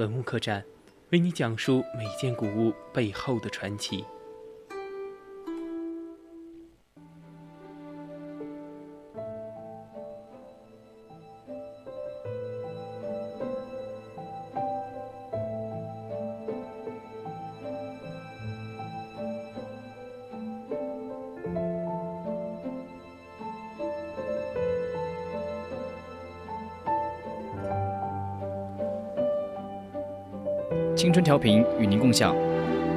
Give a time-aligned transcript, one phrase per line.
[0.00, 0.64] 文物客栈，
[1.10, 4.02] 为你讲述每件古物背后的传奇。
[31.00, 32.36] 青春调频与您共享，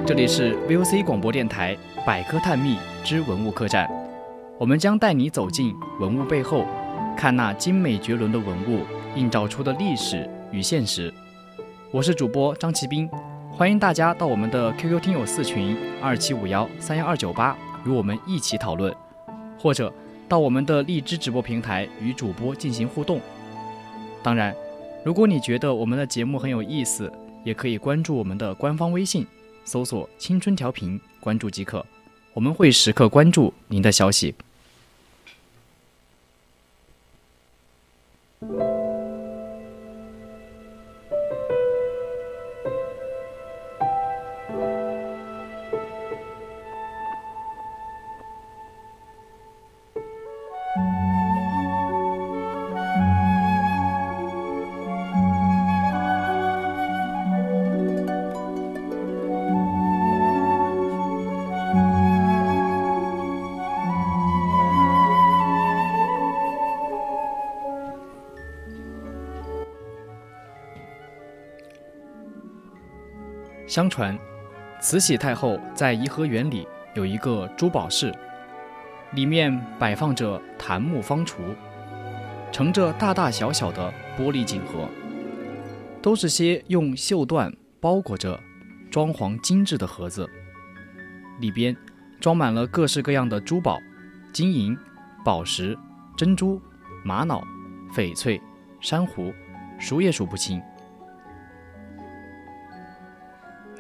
[0.06, 1.74] 这里是 VOC 广播电台
[2.06, 3.90] 百科探秘之文物客栈，
[4.60, 6.66] 我们将带你走进文物背后，
[7.16, 8.82] 看那精美绝伦的文物
[9.16, 11.14] 映照出的历史与现实。
[11.92, 13.10] 我是主播张奇斌，
[13.50, 18.94] 欢迎大家到我们的 QQ 听友四群二七五幺三幺二九八与我们一起讨论，
[19.58, 19.90] 或者
[20.28, 23.22] 到我们的荔枝直播平台与主播进行互动。
[24.22, 24.54] 当然，
[25.06, 27.10] 如果你觉得我们的节目很有意思，
[27.44, 29.26] 也可以关注我们的官方微信，
[29.66, 31.86] 搜索“青春调频”，关注即可。
[32.34, 34.34] 我们会时刻关注您的消息。
[73.74, 74.16] 相传，
[74.80, 78.14] 慈禧太后在颐和园里有一个珠宝室，
[79.14, 81.38] 里面摆放着檀木方橱，
[82.52, 84.88] 盛着大大小小的玻璃锦盒，
[86.04, 88.40] 都是些用绣缎包裹着、
[88.92, 90.30] 装潢精致的盒子，
[91.40, 91.76] 里边
[92.20, 93.80] 装满了各式各样的珠宝、
[94.32, 94.78] 金银、
[95.26, 95.76] 宝石、
[96.16, 96.62] 珍珠、
[97.04, 97.44] 玛瑙、
[97.92, 98.40] 翡翠、
[98.80, 99.34] 珊瑚，
[99.80, 100.62] 数也数不清。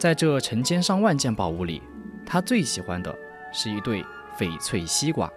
[0.03, 1.81] 在这成千上万件宝物里，
[2.25, 3.17] 他最喜欢的
[3.53, 4.03] 是一对
[4.37, 5.31] 翡翠西瓜。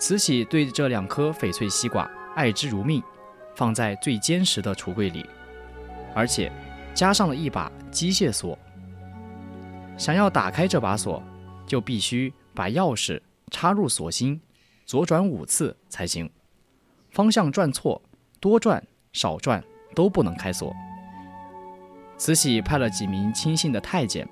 [0.00, 3.00] 慈禧对这两颗翡翠西瓜爱之如命，
[3.54, 5.24] 放在最坚实的橱柜里，
[6.12, 6.50] 而且
[6.92, 8.58] 加上了一把机械锁。
[9.96, 11.22] 想要打开这把锁，
[11.64, 13.20] 就必须把钥匙
[13.52, 14.40] 插入锁芯，
[14.84, 16.28] 左转五次才行。
[17.10, 18.02] 方向转错，
[18.40, 19.62] 多转少转
[19.94, 20.74] 都不能开锁。
[22.20, 24.28] 慈禧派了几名亲信的太监，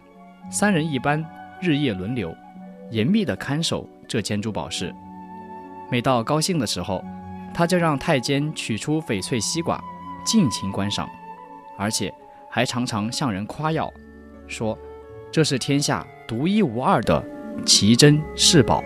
[0.50, 1.24] 三人一班，
[1.58, 2.36] 日夜轮流，
[2.90, 4.94] 严密地看守这间珠宝室。
[5.90, 7.02] 每到高兴的时候，
[7.54, 9.82] 他就让太监取出翡翠西瓜，
[10.22, 11.08] 尽情观赏，
[11.78, 12.12] 而且
[12.50, 13.90] 还常常向人夸耀，
[14.46, 14.78] 说
[15.32, 17.24] 这是天下独一无二的
[17.64, 18.84] 奇珍异宝。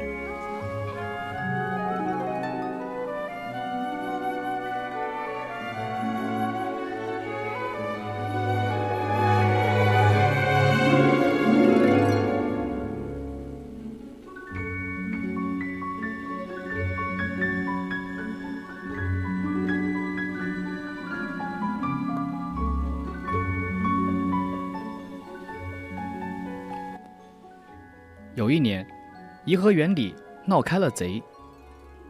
[28.34, 28.86] 有一年，
[29.44, 30.14] 颐和园里
[30.46, 31.22] 闹开了贼，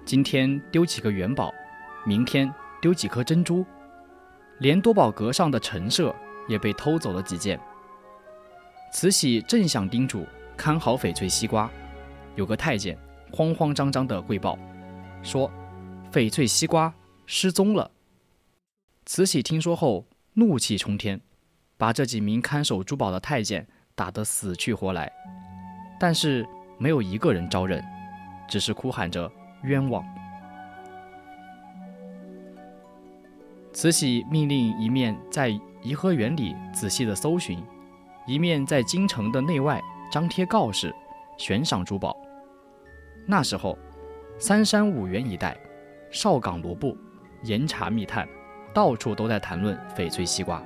[0.04, 1.52] 今天丢几个元宝，
[2.06, 3.66] 明天丢几颗珍珠，
[4.58, 6.14] 连多宝阁上的陈设
[6.48, 7.58] 也被偷走了几件。
[8.92, 10.24] 慈禧正想叮嘱
[10.56, 11.68] 看好翡翠西瓜，
[12.36, 12.96] 有个太监
[13.32, 14.56] 慌慌张张地汇报，
[15.24, 15.50] 说
[16.12, 16.94] 翡翠西瓜
[17.26, 17.90] 失踪了。
[19.06, 21.20] 慈禧听说后怒气冲天，
[21.76, 23.66] 把这几名看守珠宝的太监
[23.96, 25.12] 打得死去活来。
[26.02, 26.44] 但是
[26.78, 27.80] 没有一个人招认，
[28.48, 29.30] 只是哭喊着
[29.62, 30.04] 冤枉。
[33.72, 37.62] 慈禧命令一面在颐和园里仔细的搜寻，
[38.26, 40.92] 一面在京城的内外张贴告示，
[41.38, 42.16] 悬赏珠宝。
[43.24, 43.78] 那时候，
[44.40, 45.56] 三山五园一带，
[46.10, 46.98] 哨岗罗布，
[47.44, 48.28] 严查密探，
[48.74, 50.60] 到处都在谈论翡翠西瓜。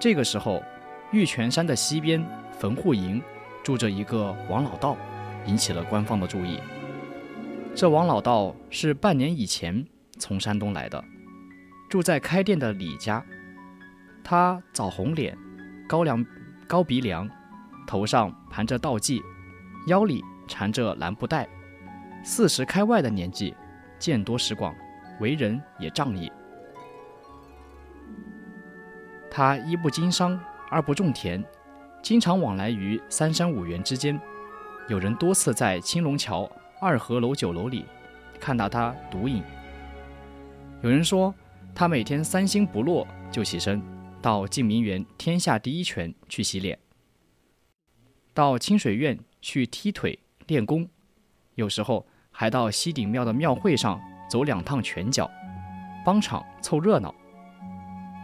[0.00, 0.60] 这个时候，
[1.12, 2.20] 玉泉山的西边
[2.58, 3.22] 汾户营
[3.66, 4.96] 住着一个王老道，
[5.44, 6.60] 引起了官方的注意。
[7.74, 9.84] 这王老道是半年以前
[10.20, 11.04] 从山东来的，
[11.88, 13.20] 住在开店的李家。
[14.22, 15.36] 他枣红脸，
[15.88, 16.24] 高梁
[16.68, 17.28] 高鼻梁，
[17.88, 19.20] 头上盘着道髻，
[19.88, 21.48] 腰里缠着蓝布带，
[22.22, 23.52] 四十开外的年纪，
[23.98, 24.72] 见多识广，
[25.18, 26.30] 为人也仗义。
[29.28, 30.38] 他一不经商，
[30.70, 31.44] 二不种田，
[32.02, 34.20] 经常往来于三山五园之间。
[34.88, 36.48] 有人多次在青龙桥
[36.80, 37.84] 二合楼酒楼里
[38.38, 39.42] 看到他独饮。
[40.82, 41.34] 有人说，
[41.74, 43.82] 他每天三星不落就起身
[44.22, 46.78] 到净明园天下第一泉去洗脸，
[48.32, 50.88] 到清水院去踢腿练功，
[51.56, 54.00] 有时候还到西顶庙的庙会上
[54.30, 55.28] 走两趟拳脚，
[56.04, 57.12] 帮场凑热闹。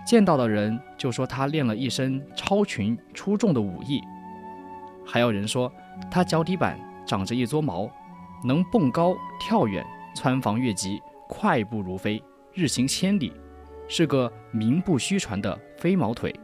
[0.04, 4.00] 见到的人就说他练了一身超群出众的武艺，
[5.06, 5.72] 还有人说
[6.10, 7.88] 他脚底板长着一撮毛，
[8.44, 9.84] 能蹦高跳远、
[10.14, 12.22] 穿房越脊、快步如飞、
[12.52, 13.32] 日行千里，
[13.88, 16.34] 是个名不虚传的飞毛腿。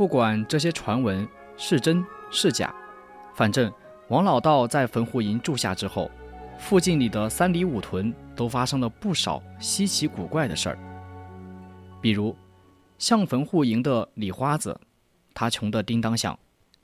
[0.00, 2.74] 不管这些传闻是真是假，
[3.34, 3.70] 反正
[4.08, 6.10] 王老道在汾湖营住下之后，
[6.58, 10.78] 附近里的三里五屯都发生了不少稀奇古怪的事儿。
[12.00, 12.34] 比如，
[12.96, 14.74] 像汾湖营的李花子，
[15.34, 16.38] 他穷得叮当响，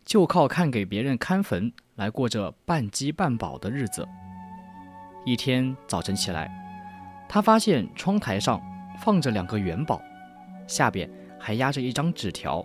[0.04, 4.06] 就靠看给别人看坟来过着半饥半饱的日子。
[5.24, 6.50] 一天早晨起来，
[7.30, 8.60] 他发现窗台上
[9.00, 10.02] 放着两个元宝，
[10.66, 11.10] 下边
[11.40, 12.62] 还压着一张纸条。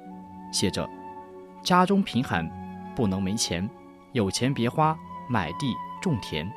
[0.51, 0.87] 写着
[1.63, 2.49] ：“家中贫寒，
[2.95, 3.69] 不能没钱，
[4.11, 4.97] 有钱别花，
[5.29, 6.51] 买地种田。”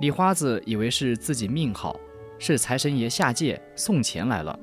[0.00, 1.96] 李花子以为是自己命好，
[2.38, 4.56] 是财神爷下界送钱来了，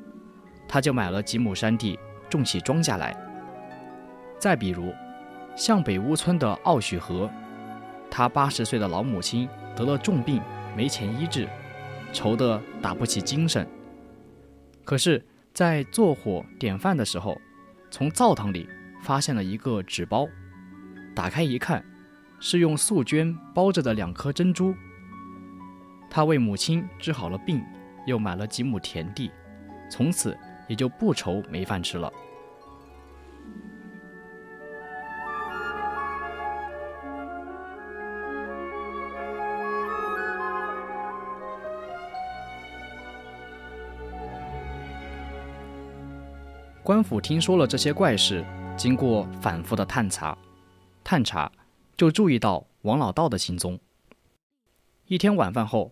[0.68, 3.16] 他就买了几亩山地，种起庄稼来。
[4.40, 4.94] 再比如，
[5.56, 7.30] 向北屋村的奥许和，
[8.10, 10.42] 他八十岁的老母亲得了重病，
[10.76, 11.50] 没钱医治，
[12.14, 13.68] 愁得打不起精神。
[14.86, 17.38] 可是，在做火点饭的时候，
[17.90, 18.68] 从灶堂里
[19.02, 20.28] 发现了一个纸包，
[21.16, 21.84] 打开一看，
[22.40, 24.76] 是用素绢包着的两颗珍珠。
[26.10, 27.64] 他为母亲治好了病，
[28.06, 29.32] 又买了几亩田地，
[29.90, 30.38] 从此
[30.68, 32.12] 也就不愁没饭吃了。
[46.86, 48.46] 官府听说了这些怪事，
[48.78, 50.38] 经过反复的探查，
[51.04, 51.52] 探查
[51.98, 53.80] 就注意到王老道的行踪。
[55.08, 55.92] 一天晚饭后，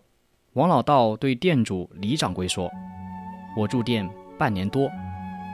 [0.52, 2.70] 王老道对店主李掌柜说
[3.58, 4.08] ：“我住店
[4.38, 4.88] 半年多，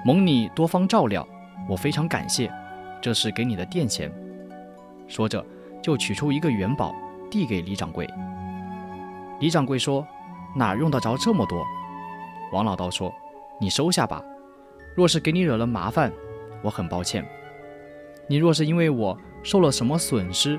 [0.04, 1.26] 蒙你多方照料，
[1.66, 2.52] 我非常感谢，
[3.00, 4.12] 这是给你的店钱。”
[5.08, 5.42] 说着，
[5.82, 6.94] 就取出一个元宝
[7.30, 8.06] 递给李掌柜。
[9.40, 10.06] 李掌柜说
[10.54, 11.64] ：“哪用得着这么多？”
[12.52, 13.10] 王老道说
[13.58, 14.22] ：“你收下吧。”
[14.94, 16.12] 若是给你惹了麻烦，
[16.62, 17.26] 我很抱歉。
[18.26, 20.58] 你若是因为我受了什么损失，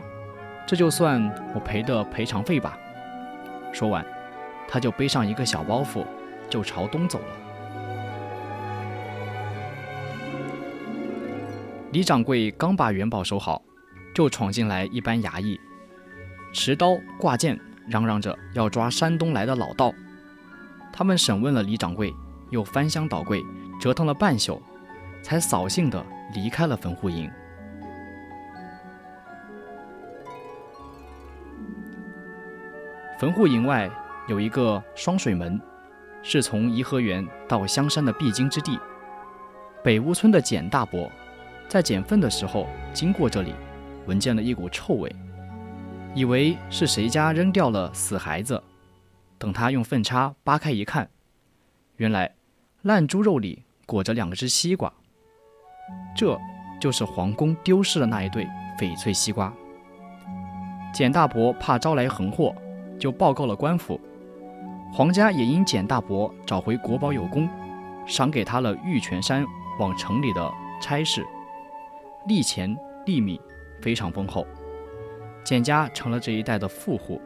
[0.65, 1.21] 这就算
[1.53, 2.77] 我赔的赔偿费吧。
[3.71, 4.05] 说完，
[4.67, 6.05] 他就背上一个小包袱，
[6.49, 7.25] 就朝东走了。
[11.91, 13.61] 李掌柜刚把元宝收好，
[14.15, 15.59] 就闯进来一班衙役，
[16.53, 19.93] 持刀挂剑，嚷嚷着要抓山东来的老道。
[20.93, 22.13] 他们审问了李掌柜，
[22.49, 23.41] 又翻箱倒柜。
[23.81, 24.61] 折腾了半宿，
[25.23, 27.27] 才扫兴地离开了汾湖营。
[33.17, 33.89] 汾湖营外
[34.27, 35.59] 有一个双水门，
[36.21, 38.79] 是从颐和园到香山的必经之地。
[39.83, 41.11] 北屋村的简大伯
[41.67, 43.55] 在捡粪的时候经过这里，
[44.05, 45.11] 闻见了一股臭味，
[46.13, 48.61] 以为是谁家扔掉了死孩子。
[49.39, 51.09] 等他用粪叉扒开一看，
[51.95, 52.35] 原来
[52.83, 53.63] 烂猪肉里。
[53.91, 54.89] 裹着两只西瓜，
[56.15, 56.39] 这
[56.79, 58.47] 就是皇宫丢失的那一对
[58.79, 59.53] 翡翠西瓜。
[60.93, 62.55] 简大伯怕招来横祸，
[62.97, 63.99] 就报告了官府。
[64.93, 67.49] 皇家也因简大伯找回国宝有功，
[68.05, 69.45] 赏给他了玉泉山
[69.77, 71.21] 往城里的差事，
[72.27, 72.73] 利钱
[73.05, 73.41] 利米
[73.81, 74.47] 非常丰厚，
[75.43, 77.21] 简家成了这一带的富户。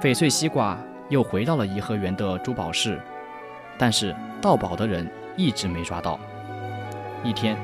[0.00, 0.78] 翡翠西瓜
[1.10, 2.98] 又回到了颐和园的珠宝室，
[3.78, 6.18] 但是盗宝的人一直没抓到。
[7.24, 7.56] 一天，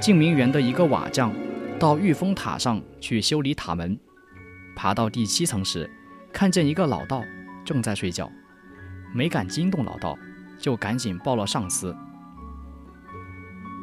[0.00, 1.32] 静明园的一个瓦匠
[1.78, 3.98] 到玉峰塔上去修理塔门，
[4.76, 5.90] 爬到第七层时，
[6.32, 7.24] 看见一个老道
[7.64, 8.30] 正在睡觉，
[9.14, 10.16] 没敢惊动老道，
[10.58, 11.94] 就赶紧报了上司。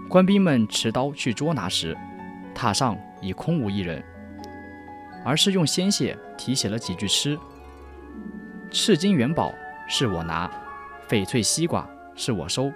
[0.07, 1.95] 官兵们持刀去捉拿时，
[2.55, 4.03] 塔上已空无一人，
[5.23, 7.37] 而是用鲜血题写了几句诗。
[8.71, 9.53] 赤金元宝
[9.87, 10.49] 是我拿，
[11.09, 12.71] 翡翠西瓜是我收。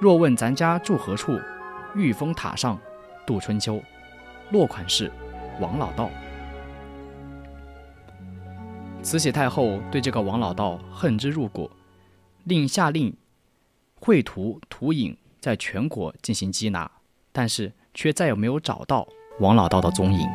[0.00, 1.38] 若问咱家住何处，
[1.94, 2.78] 玉峰塔上
[3.26, 3.82] 度春秋。
[4.50, 5.12] 落款是
[5.60, 6.10] 王老道。
[9.02, 11.70] 慈禧太后对这个王老道恨之入骨，
[12.44, 13.14] 令下令
[14.00, 16.90] 绘图图影在全国进行缉拿，
[17.30, 19.06] 但是却再也没有找到
[19.38, 20.26] 王老道的踪影。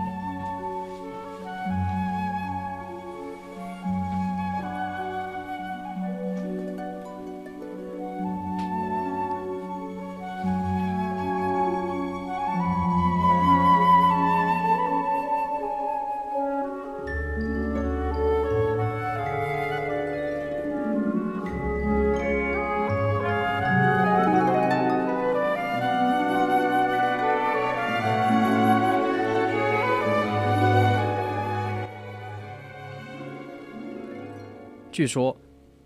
[34.96, 35.36] 据说，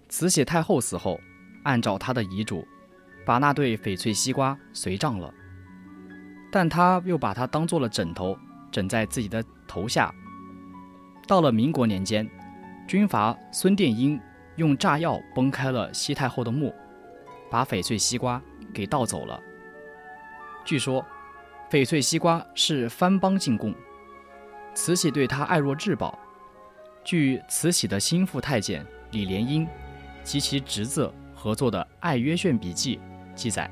[0.07, 1.19] 慈禧太后死后，
[1.63, 2.63] 按照她的遗嘱，
[3.25, 5.33] 把那对翡翠西瓜随葬了。
[6.51, 8.37] 但她又把它当做了枕头，
[8.71, 10.13] 枕在自己的头下。
[11.27, 12.29] 到了民国年间，
[12.87, 14.21] 军阀孙殿英
[14.57, 16.71] 用炸药崩开了西太后的墓，
[17.49, 18.39] 把翡翠西瓜
[18.71, 19.41] 给盗走了。
[20.63, 21.03] 据说，
[21.67, 23.73] 翡翠西瓜是藩邦进贡，
[24.75, 26.19] 慈禧对他爱若至宝。
[27.03, 28.85] 据慈禧的心腹太监。
[29.11, 29.67] 李莲英
[30.23, 32.97] 及其侄子合作的《爱约炫笔记》
[33.33, 33.69] 记载，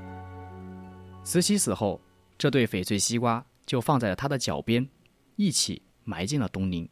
[1.23, 2.01] 慈禧死后，
[2.37, 4.87] 这对翡翠西瓜就放在了他的脚边，
[5.35, 6.87] 一起埋进了东宁。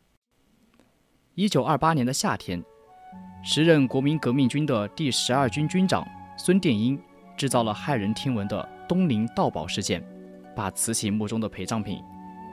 [1.33, 2.63] 一九二八年的夏天，
[3.43, 6.05] 时任国民革命军的第十二军军长
[6.37, 6.99] 孙殿英
[7.35, 10.05] 制造了骇人听闻的东宁盗宝事件，
[10.55, 12.03] 把慈禧墓中的陪葬品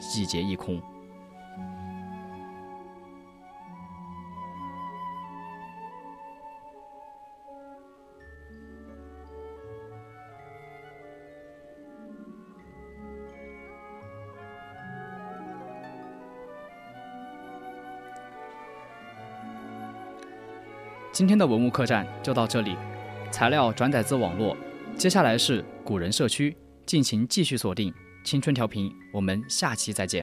[0.00, 0.80] 洗劫一空。
[21.12, 22.74] 今天的文物客栈就到这里，
[23.30, 24.56] 材料转载自网络。
[24.96, 27.92] 接下来是古人社区，敬请继续锁定
[28.24, 30.20] 青春调频，我们下期再见。